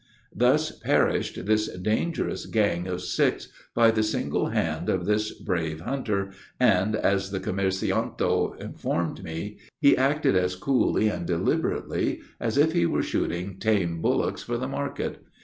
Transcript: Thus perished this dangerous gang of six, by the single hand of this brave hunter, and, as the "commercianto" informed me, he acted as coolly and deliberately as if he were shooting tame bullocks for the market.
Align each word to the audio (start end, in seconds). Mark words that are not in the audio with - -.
Thus 0.35 0.71
perished 0.79 1.45
this 1.45 1.67
dangerous 1.77 2.47
gang 2.47 2.87
of 2.87 3.03
six, 3.03 3.49
by 3.75 3.91
the 3.91 4.01
single 4.01 4.47
hand 4.47 4.89
of 4.89 5.05
this 5.05 5.31
brave 5.31 5.81
hunter, 5.81 6.31
and, 6.59 6.95
as 6.95 7.29
the 7.29 7.39
"commercianto" 7.39 8.59
informed 8.59 9.23
me, 9.23 9.59
he 9.79 9.95
acted 9.95 10.35
as 10.35 10.55
coolly 10.55 11.07
and 11.07 11.27
deliberately 11.27 12.21
as 12.39 12.57
if 12.57 12.71
he 12.71 12.87
were 12.87 13.03
shooting 13.03 13.59
tame 13.59 14.01
bullocks 14.01 14.41
for 14.41 14.57
the 14.57 14.67
market. 14.67 15.21